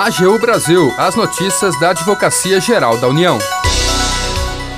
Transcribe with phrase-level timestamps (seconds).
[0.00, 3.38] AGU Brasil, as notícias da Advocacia Geral da União.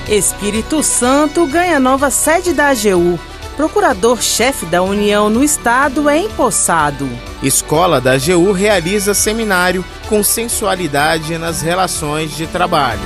[0.08, 3.20] Espírito Santo ganha nova sede da AGU.
[3.56, 7.08] Procurador-chefe da União no Estado é empossado.
[7.40, 13.00] Escola da AGU realiza seminário com sensualidade nas relações de trabalho.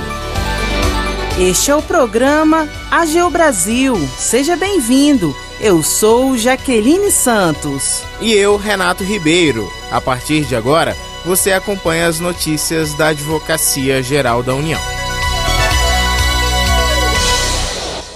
[1.39, 3.95] Este é o programa AGU Brasil.
[4.17, 5.35] Seja bem-vindo.
[5.61, 8.01] Eu sou Jaqueline Santos.
[8.19, 9.71] E eu, Renato Ribeiro.
[9.91, 14.79] A partir de agora, você acompanha as notícias da Advocacia Geral da União.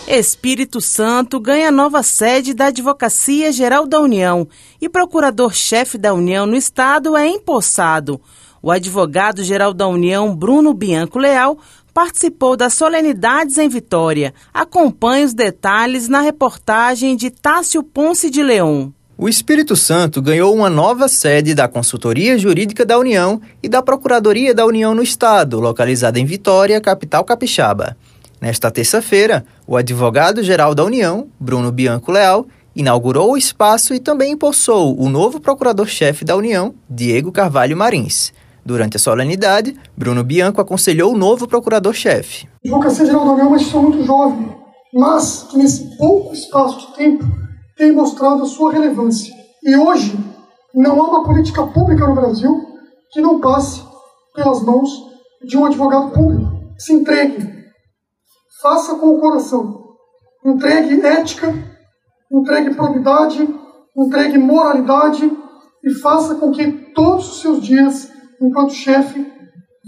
[0.07, 4.47] Espírito Santo ganha nova sede da Advocacia Geral da União
[4.81, 8.19] e procurador-chefe da União no Estado é empossado.
[8.61, 11.57] O advogado-geral da União, Bruno Bianco Leal,
[11.93, 14.33] participou das solenidades em Vitória.
[14.53, 18.93] Acompanhe os detalhes na reportagem de Tássio Ponce de Leão.
[19.23, 24.51] O Espírito Santo ganhou uma nova sede da Consultoria Jurídica da União e da Procuradoria
[24.51, 27.95] da União no Estado, localizada em Vitória, capital capixaba.
[28.41, 34.99] Nesta terça-feira, o advogado-geral da União, Bruno Bianco Leal, inaugurou o espaço e também empossou
[34.99, 38.33] o novo procurador-chefe da União, Diego Carvalho Marins.
[38.65, 42.47] Durante a solenidade, Bruno Bianco aconselhou o novo procurador-chefe.
[42.47, 44.49] A Advocacia Geral da União é uma instituição muito jovem,
[44.91, 47.50] mas que nesse pouco espaço de tempo
[47.81, 49.33] tem mostrado a sua relevância.
[49.63, 50.15] E hoje,
[50.71, 52.63] não há uma política pública no Brasil
[53.09, 53.81] que não passe
[54.35, 54.87] pelas mãos
[55.43, 56.47] de um advogado público.
[56.77, 57.43] Se entregue,
[58.61, 59.95] faça com o coração.
[60.45, 61.51] Entregue ética,
[62.31, 63.49] entregue probidade,
[63.97, 65.35] entregue moralidade
[65.83, 69.25] e faça com que todos os seus dias, enquanto chefe,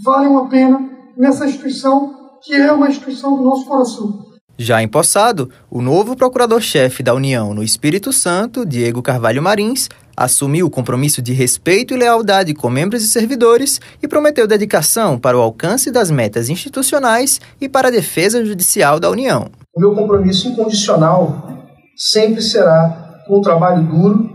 [0.04, 0.80] valham a pena
[1.16, 4.23] nessa instituição que é uma instituição do nosso coração.
[4.56, 10.70] Já empossado, o novo procurador-chefe da União no Espírito Santo, Diego Carvalho Marins, assumiu o
[10.70, 15.90] compromisso de respeito e lealdade com membros e servidores e prometeu dedicação para o alcance
[15.90, 19.50] das metas institucionais e para a defesa judicial da União.
[19.74, 24.30] O meu compromisso incondicional sempre será com o trabalho duro,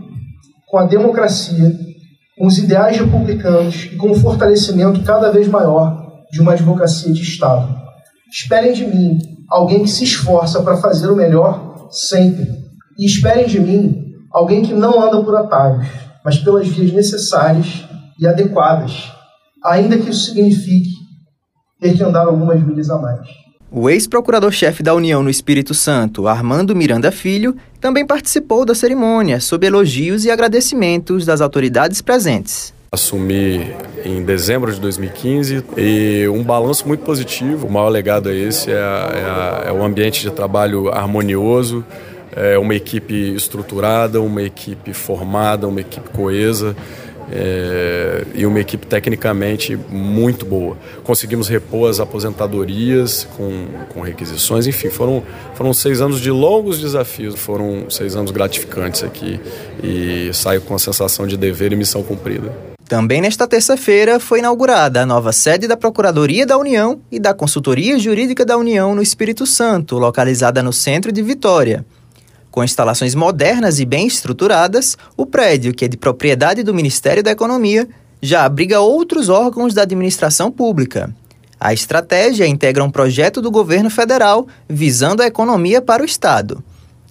[0.68, 1.72] com a democracia,
[2.36, 5.98] com os ideais republicanos e com o fortalecimento cada vez maior
[6.30, 7.89] de uma advocacia de Estado.
[8.30, 9.18] Esperem de mim
[9.48, 12.46] alguém que se esforça para fazer o melhor sempre.
[12.96, 15.86] E esperem de mim alguém que não anda por atalhos,
[16.24, 17.84] mas pelas vias necessárias
[18.18, 19.10] e adequadas,
[19.64, 20.90] ainda que isso signifique
[21.80, 23.26] ter que andar algumas milhas a mais.
[23.72, 29.66] O ex-procurador-chefe da União no Espírito Santo, Armando Miranda Filho, também participou da cerimônia, sob
[29.66, 32.74] elogios e agradecimentos das autoridades presentes.
[32.92, 33.72] Assumi
[34.04, 37.68] em dezembro de 2015 e um balanço muito positivo.
[37.68, 41.84] O maior legado é esse, é, é, é o ambiente de trabalho harmonioso,
[42.34, 46.74] é uma equipe estruturada, uma equipe formada, uma equipe coesa
[47.30, 50.76] é, e uma equipe tecnicamente muito boa.
[51.04, 55.22] Conseguimos repor as aposentadorias com, com requisições, enfim, foram,
[55.54, 59.38] foram seis anos de longos desafios, foram seis anos gratificantes aqui
[59.80, 62.70] e saio com a sensação de dever e missão cumprida.
[62.90, 67.96] Também nesta terça-feira foi inaugurada a nova sede da Procuradoria da União e da Consultoria
[67.96, 71.86] Jurídica da União no Espírito Santo, localizada no centro de Vitória.
[72.50, 77.30] Com instalações modernas e bem estruturadas, o prédio, que é de propriedade do Ministério da
[77.30, 77.88] Economia,
[78.20, 81.14] já abriga outros órgãos da administração pública.
[81.60, 86.60] A estratégia integra um projeto do governo federal visando a economia para o Estado.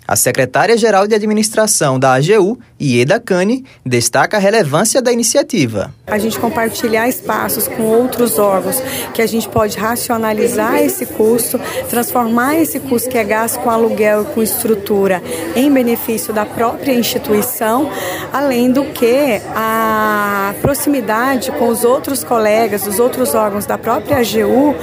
[0.10, 5.94] A secretária-geral de administração da AGU, Ieda Cane, destaca a relevância da iniciativa.
[6.08, 8.82] A gente compartilhar espaços com outros órgãos,
[9.14, 11.62] que a gente pode racionalizar esse custo,
[11.92, 15.22] transformar esse custo que é gasto com aluguel e com estrutura
[15.56, 17.92] em benefício da própria instituição,
[18.34, 24.74] além do que a proximidade com os outros colegas, os outros órgãos da própria AGU,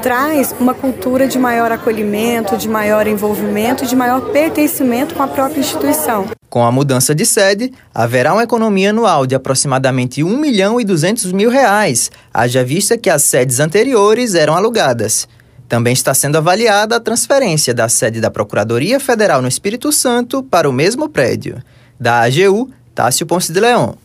[0.00, 4.75] traz uma cultura de maior acolhimento, de maior envolvimento, de maior pertencimento
[5.14, 6.26] com a própria instituição.
[6.50, 11.32] Com a mudança de sede, haverá uma economia anual de aproximadamente 1 milhão e 200
[11.32, 15.28] mil reais, haja vista que as sedes anteriores eram alugadas.
[15.68, 20.68] Também está sendo avaliada a transferência da sede da Procuradoria Federal no Espírito Santo para
[20.68, 21.62] o mesmo prédio.
[21.98, 23.96] Da AGU, Tássio Ponce de Leão.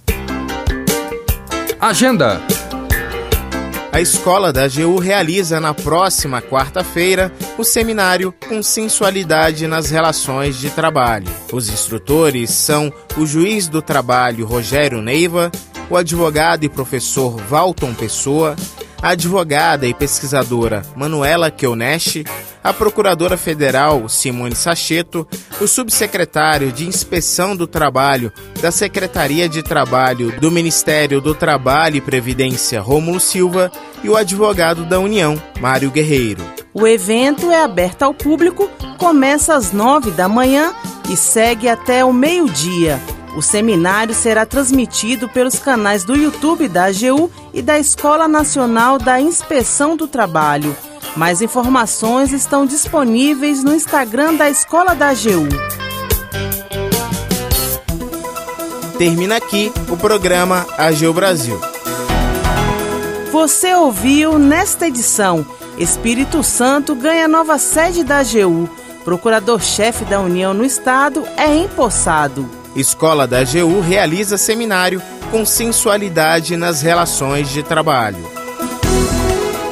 [1.79, 2.41] Agenda
[3.91, 10.69] a escola da AGU realiza na próxima quarta-feira o seminário com sensualidade nas relações de
[10.69, 11.27] trabalho.
[11.51, 15.51] Os instrutores são o juiz do trabalho Rogério Neiva,
[15.89, 18.55] o advogado e professor Valton Pessoa,
[19.01, 22.23] a advogada e pesquisadora Manuela Keonesh,
[22.63, 25.27] a procuradora federal Simone Sacheto,
[25.59, 28.31] o subsecretário de Inspeção do Trabalho
[28.61, 33.71] da Secretaria de Trabalho do Ministério do Trabalho e Previdência Rômulo Silva
[34.03, 36.43] e o advogado da União, Mário Guerreiro.
[36.73, 40.73] O evento é aberto ao público, começa às nove da manhã
[41.09, 42.99] e segue até o meio-dia.
[43.35, 49.21] O seminário será transmitido pelos canais do YouTube da AGU e da Escola Nacional da
[49.21, 50.75] Inspeção do Trabalho.
[51.15, 55.47] Mais informações estão disponíveis no Instagram da Escola da AGU.
[58.97, 61.59] Termina aqui o programa AGU Brasil.
[63.31, 65.45] Você ouviu nesta edição:
[65.77, 68.69] Espírito Santo ganha nova sede da AGU.
[69.05, 72.60] Procurador-chefe da União no Estado é empossado.
[72.75, 78.31] Escola da AGU realiza seminário Consensualidade nas Relações de Trabalho.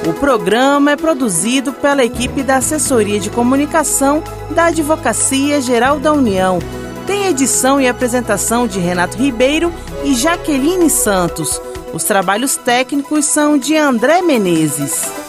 [0.07, 6.59] O programa é produzido pela equipe da Assessoria de Comunicação da Advocacia Geral da União.
[7.05, 9.71] Tem edição e apresentação de Renato Ribeiro
[10.03, 11.61] e Jaqueline Santos.
[11.93, 15.28] Os trabalhos técnicos são de André Menezes.